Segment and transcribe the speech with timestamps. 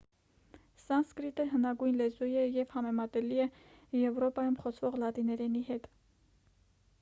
[0.83, 3.47] սանսկրիտը հնագույն լեզու է և համեմատելի է
[3.99, 5.89] եվրոպայում խոսվող լատիներենի հետ